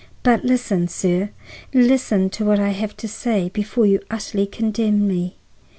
But 0.23 0.43
listen, 0.43 0.87
sir; 0.87 1.29
listen 1.75 2.31
to 2.31 2.43
what 2.43 2.57
I 2.59 2.69
have 2.69 2.97
to 2.97 3.07
say 3.07 3.49
before 3.49 3.85
you 3.85 3.99
utterly 4.09 4.47
condemn 4.47 5.07
me. 5.07 5.35